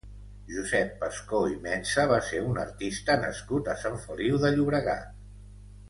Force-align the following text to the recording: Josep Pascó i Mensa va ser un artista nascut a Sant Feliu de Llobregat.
Josep 0.53 0.95
Pascó 1.03 1.41
i 1.51 1.59
Mensa 1.67 2.05
va 2.13 2.17
ser 2.29 2.41
un 2.53 2.57
artista 2.65 3.21
nascut 3.27 3.71
a 3.75 3.77
Sant 3.85 4.01
Feliu 4.09 4.41
de 4.47 4.53
Llobregat. 4.59 5.23